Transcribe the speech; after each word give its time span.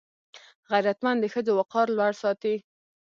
غیرتمند 0.71 1.19
د 1.21 1.25
ښځو 1.33 1.51
وقار 1.59 1.87
لوړ 1.97 2.13
ساتي 2.21 2.55